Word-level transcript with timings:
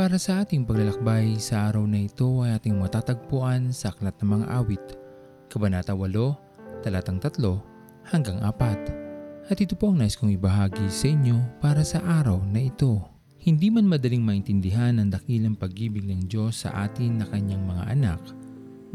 Para 0.00 0.16
sa 0.16 0.40
ating 0.40 0.64
paglalakbay 0.64 1.36
sa 1.36 1.68
araw 1.68 1.84
na 1.84 2.08
ito 2.08 2.40
ay 2.40 2.56
ating 2.56 2.72
matatagpuan 2.72 3.68
sa 3.68 3.92
Aklat 3.92 4.16
ng 4.16 4.32
Mga 4.32 4.46
Awit, 4.48 4.86
Kabanata 5.52 5.92
8, 5.92 6.80
Talatang 6.80 7.20
3 7.20 8.08
hanggang 8.08 8.40
4. 8.40 9.52
At 9.52 9.60
ito 9.60 9.76
po 9.76 9.92
ang 9.92 10.00
nais 10.00 10.16
kong 10.16 10.32
ibahagi 10.40 10.88
sa 10.88 11.04
inyo 11.04 11.60
para 11.60 11.84
sa 11.84 12.00
araw 12.00 12.40
na 12.48 12.64
ito. 12.64 12.96
Hindi 13.44 13.68
man 13.68 13.84
madaling 13.84 14.24
maintindihan 14.24 14.96
ang 14.96 15.12
dakilang 15.12 15.52
pag-ibig 15.52 16.08
ng 16.08 16.32
Diyos 16.32 16.64
sa 16.64 16.88
atin 16.88 17.20
na 17.20 17.28
kanyang 17.28 17.60
mga 17.68 17.84
anak, 17.92 18.24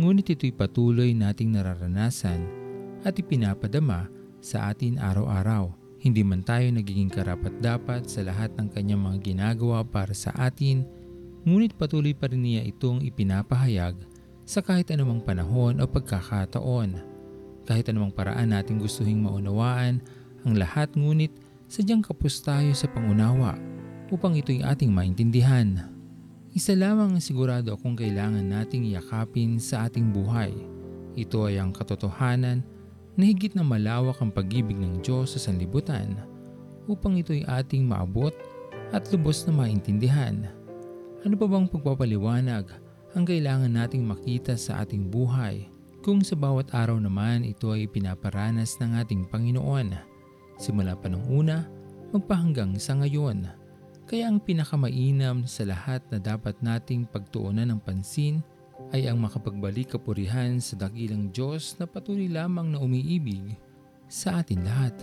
ngunit 0.02 0.26
ito'y 0.26 0.58
patuloy 0.58 1.14
nating 1.14 1.54
nararanasan 1.54 2.50
at 3.06 3.14
ipinapadama 3.14 4.10
sa 4.42 4.74
atin 4.74 4.98
araw-araw. 4.98 5.70
Hindi 6.02 6.26
man 6.26 6.42
tayo 6.42 6.66
nagiging 6.70 7.14
karapat-dapat 7.14 8.10
sa 8.10 8.26
lahat 8.26 8.58
ng 8.58 8.74
kanyang 8.74 9.06
mga 9.06 9.18
ginagawa 9.22 9.86
para 9.86 10.18
sa 10.18 10.34
atin, 10.38 10.95
ngunit 11.46 11.78
patuloy 11.78 12.18
pa 12.18 12.26
rin 12.26 12.42
niya 12.42 12.66
itong 12.66 13.06
ipinapahayag 13.06 13.94
sa 14.46 14.66
kahit 14.66 14.90
anumang 14.90 15.22
panahon 15.22 15.78
o 15.78 15.86
pagkakataon. 15.86 16.98
Kahit 17.66 17.90
anumang 17.90 18.14
paraan 18.14 18.54
natin 18.54 18.82
gustuhing 18.82 19.22
maunawaan 19.22 20.02
ang 20.46 20.54
lahat 20.58 20.94
ngunit 20.98 21.34
sadyang 21.70 22.02
kapos 22.02 22.42
tayo 22.42 22.74
sa 22.74 22.90
pangunawa 22.90 23.58
upang 24.10 24.38
ito'y 24.38 24.62
ating 24.62 24.90
maintindihan. 24.90 25.90
Isa 26.54 26.74
lamang 26.74 27.18
ang 27.18 27.22
sigurado 27.22 27.78
kung 27.78 27.98
kailangan 27.98 28.46
nating 28.46 28.90
yakapin 28.94 29.62
sa 29.62 29.90
ating 29.90 30.14
buhay. 30.14 30.54
Ito 31.18 31.50
ay 31.50 31.62
ang 31.62 31.74
katotohanan 31.74 32.66
na 33.18 33.24
higit 33.24 33.54
na 33.54 33.66
malawak 33.66 34.18
ang 34.22 34.32
pag-ibig 34.34 34.78
ng 34.78 35.02
Diyos 35.02 35.36
sa 35.36 35.40
sanlibutan 35.50 36.16
upang 36.86 37.18
ito'y 37.18 37.46
ating 37.46 37.86
maabot 37.86 38.34
at 38.94 39.04
lubos 39.10 39.44
na 39.50 39.54
maintindihan. 39.58 40.65
Ano 41.26 41.42
pa 41.42 41.50
bang 41.50 41.66
pagpapaliwanag 41.66 42.70
ang 43.18 43.26
kailangan 43.26 43.74
nating 43.74 44.06
makita 44.06 44.54
sa 44.54 44.86
ating 44.86 45.10
buhay 45.10 45.66
kung 46.06 46.22
sa 46.22 46.38
bawat 46.38 46.70
araw 46.70 47.02
naman 47.02 47.42
ito 47.42 47.74
ay 47.74 47.90
pinaparanas 47.90 48.78
ng 48.78 48.94
ating 49.02 49.26
Panginoon 49.34 49.90
simula 50.62 50.94
pa 50.94 51.10
nung 51.10 51.26
una 51.26 51.66
magpahanggang 52.14 52.78
sa 52.78 52.94
ngayon. 53.02 53.42
Kaya 54.06 54.30
ang 54.30 54.38
pinakamainam 54.38 55.50
sa 55.50 55.66
lahat 55.66 56.06
na 56.14 56.22
dapat 56.22 56.62
nating 56.62 57.10
pagtuunan 57.10 57.74
ng 57.74 57.82
pansin 57.82 58.46
ay 58.94 59.10
ang 59.10 59.18
makapagbalik 59.18 59.98
kapurihan 59.98 60.62
sa 60.62 60.78
dakilang 60.78 61.34
Diyos 61.34 61.74
na 61.82 61.90
patuloy 61.90 62.30
lamang 62.30 62.70
na 62.70 62.78
umiibig 62.78 63.58
sa 64.06 64.46
atin 64.46 64.62
lahat. 64.62 64.94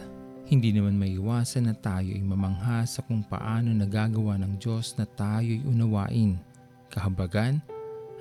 Hindi 0.43 0.75
naman 0.75 0.99
maiwasan 0.99 1.71
na 1.71 1.75
tayo 1.75 2.11
ay 2.11 2.23
mamangha 2.23 2.83
sa 2.85 3.01
kung 3.07 3.23
paano 3.23 3.71
nagagawa 3.71 4.37
ng 4.43 4.59
Diyos 4.59 4.99
na 4.99 5.07
tayo'y 5.07 5.63
unawain, 5.63 6.37
kahabagan 6.91 7.63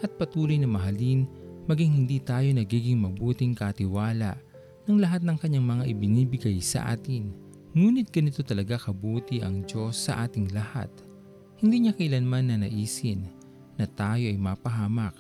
at 0.06 0.14
patuloy 0.22 0.58
na 0.62 0.70
mahalin 0.70 1.26
maging 1.66 2.04
hindi 2.04 2.22
tayo 2.22 2.46
nagiging 2.54 3.02
mabuting 3.02 3.58
katiwala 3.58 4.38
ng 4.86 4.98
lahat 5.02 5.26
ng 5.26 5.38
kanyang 5.38 5.66
mga 5.66 5.84
ibinibigay 5.90 6.58
sa 6.62 6.94
atin. 6.94 7.34
Ngunit 7.74 8.14
ganito 8.14 8.46
talaga 8.46 8.78
kabuti 8.78 9.42
ang 9.42 9.66
Diyos 9.66 9.98
sa 9.98 10.26
ating 10.26 10.54
lahat. 10.54 10.90
Hindi 11.58 11.88
niya 11.88 11.94
kailanman 11.94 12.54
na 12.54 12.56
naisin 12.66 13.26
na 13.78 13.86
tayo 13.90 14.26
ay 14.30 14.38
mapahamak 14.38 15.14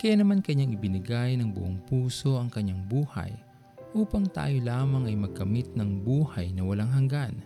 kaya 0.00 0.16
naman 0.16 0.40
kanyang 0.40 0.72
ibinigay 0.80 1.36
ng 1.36 1.52
buong 1.52 1.84
puso 1.84 2.40
ang 2.40 2.48
kanyang 2.48 2.80
buhay 2.88 3.36
upang 3.90 4.30
tayo 4.30 4.54
lamang 4.62 5.10
ay 5.10 5.18
magkamit 5.18 5.74
ng 5.74 6.06
buhay 6.06 6.54
na 6.54 6.62
walang 6.62 6.94
hanggan 6.94 7.42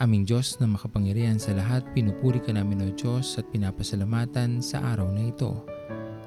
Aming 0.03 0.27
Diyos 0.27 0.59
na 0.59 0.67
makapangyarihan 0.67 1.39
sa 1.39 1.55
lahat, 1.55 1.87
pinupuri 1.95 2.43
ka 2.43 2.51
namin 2.51 2.83
o 2.83 2.91
Diyos 2.91 3.39
at 3.39 3.47
pinapasalamatan 3.55 4.59
sa 4.59 4.83
araw 4.91 5.07
na 5.07 5.31
ito. 5.31 5.63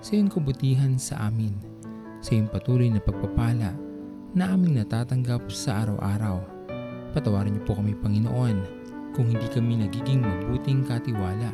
Sa 0.00 0.16
iyong 0.16 0.32
kabutihan 0.32 0.97
sa 0.97 1.28
amin, 1.28 1.53
sa 2.25 2.32
iyong 2.32 2.48
patuloy 2.48 2.88
na 2.88 3.04
pagpapala 3.04 3.76
na 4.32 4.44
aming 4.48 4.81
natatanggap 4.81 5.53
sa 5.53 5.84
araw-araw. 5.84 6.41
Patawarin 7.12 7.53
niyo 7.53 7.69
po 7.69 7.76
kami 7.76 7.92
Panginoon 8.00 8.56
kung 9.12 9.28
hindi 9.28 9.44
kami 9.53 9.84
nagiging 9.84 10.25
mabuting 10.25 10.81
katiwala 10.88 11.53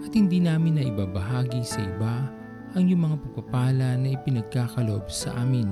at 0.00 0.12
hindi 0.16 0.40
namin 0.40 0.80
na 0.80 0.88
ibabahagi 0.88 1.60
sa 1.68 1.84
iba 1.84 2.32
ang 2.72 2.88
iyong 2.88 3.12
mga 3.12 3.16
pagpapala 3.28 4.00
na 4.00 4.16
ipinagkakalob 4.16 5.04
sa 5.12 5.36
amin. 5.36 5.68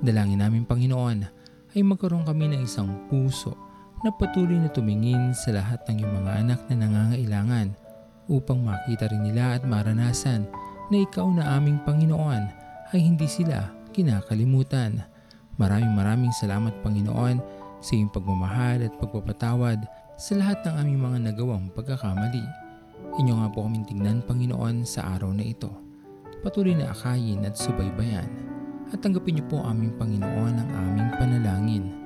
Dalangin 0.00 0.40
namin 0.40 0.64
Panginoon 0.64 1.28
ay 1.76 1.84
magkaroon 1.84 2.24
kami 2.24 2.56
ng 2.56 2.64
isang 2.64 2.88
puso 3.12 3.65
na 4.06 4.14
patuloy 4.14 4.54
na 4.62 4.70
tumingin 4.70 5.34
sa 5.34 5.50
lahat 5.50 5.82
ng 5.90 5.98
iyong 5.98 6.14
mga 6.22 6.32
anak 6.46 6.60
na 6.70 6.86
nangangailangan 6.86 7.74
upang 8.30 8.62
makita 8.62 9.10
rin 9.10 9.26
nila 9.26 9.58
at 9.58 9.66
maranasan 9.66 10.46
na 10.94 11.02
ikaw 11.02 11.26
na 11.26 11.58
aming 11.58 11.82
Panginoon 11.82 12.46
ay 12.94 13.02
hindi 13.02 13.26
sila 13.26 13.66
kinakalimutan. 13.90 15.02
Maraming 15.58 15.90
maraming 15.90 16.30
salamat 16.38 16.70
Panginoon 16.86 17.42
sa 17.82 17.90
iyong 17.98 18.14
pagmamahal 18.14 18.86
at 18.86 18.94
pagpapatawad 18.94 19.82
sa 20.14 20.38
lahat 20.38 20.62
ng 20.62 20.86
aming 20.86 21.00
mga 21.02 21.18
nagawang 21.26 21.66
pagkakamali. 21.74 22.46
Inyo 23.18 23.42
nga 23.42 23.50
po 23.50 23.66
kaming 23.66 23.90
tingnan 23.90 24.22
Panginoon 24.22 24.86
sa 24.86 25.18
araw 25.18 25.34
na 25.34 25.42
ito. 25.42 25.74
Patuloy 26.46 26.78
na 26.78 26.94
akayin 26.94 27.42
at 27.42 27.58
subaybayan 27.58 28.30
at 28.94 29.02
tanggapin 29.02 29.42
niyo 29.42 29.50
po 29.50 29.66
aming 29.66 29.98
Panginoon 29.98 30.62
ang 30.62 30.70
aming 30.70 31.10
panalangin 31.18 32.05